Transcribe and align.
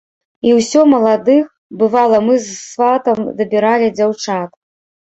І 0.47 0.53
ўсё 0.59 0.81
маладых, 0.93 1.45
бывала, 1.83 2.17
мы 2.31 2.41
з 2.47 2.57
сватам 2.71 3.17
дабіралі 3.39 3.97
дзяўчат. 4.01 4.49